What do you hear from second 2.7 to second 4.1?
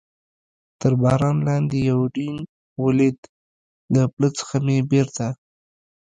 ولید، له